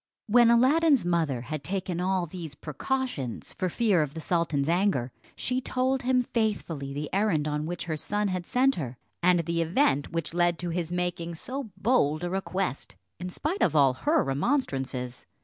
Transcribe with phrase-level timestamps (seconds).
[0.25, 5.61] When Aladdin's mother had taken all these precautions, for fear of the sultan's anger, she
[5.61, 10.11] told him faithfully the errand on which her son had sent her, and the event
[10.11, 15.27] which led to his making so bold a request in spite of all her remonstrances.